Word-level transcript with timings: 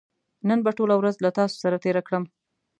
نن 0.47 0.59
به 0.65 0.71
ټوله 0.77 0.95
ورځ 0.97 1.15
له 1.23 1.29
تاسو 1.37 1.55
سره 1.63 1.81
تېره 1.83 2.01
کړم 2.07 2.23